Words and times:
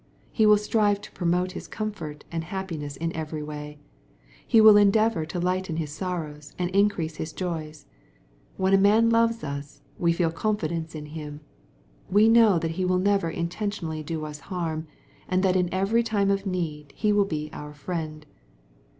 He 0.31 0.47
will 0.47 0.57
strive 0.57 0.99
to 1.01 1.11
promote 1.11 1.51
his 1.51 1.67
comfort 1.67 2.25
and 2.31 2.45
happiness 2.45 2.97
in 2.97 3.15
every 3.15 3.43
way. 3.43 3.77
He 4.47 4.59
will 4.59 4.75
endeavor 4.75 5.27
to 5.27 5.39
lighten 5.39 5.75
his 5.77 5.91
sorrows, 5.91 6.55
and 6.57 6.71
increase 6.71 7.17
his 7.17 7.31
joys. 7.33 7.85
When 8.57 8.73
a 8.73 8.79
man 8.79 9.11
loves 9.11 9.43
us, 9.43 9.83
we 9.99 10.11
feel 10.11 10.31
confidence 10.31 10.95
in 10.95 11.05
him. 11.05 11.41
We 12.09 12.27
know 12.29 12.57
that 12.57 12.71
he 12.81 12.83
will 12.83 12.97
never 12.97 13.29
intentionally 13.29 14.01
do 14.01 14.25
Tis 14.25 14.39
harm, 14.49 14.87
and 15.27 15.43
that 15.43 15.55
in 15.55 15.71
every 15.71 16.01
time 16.01 16.31
of 16.31 16.47
need 16.47 16.93
he 16.95 17.13
will 17.13 17.25
be 17.25 17.51
our 17.53 17.71
friend. 17.75 18.25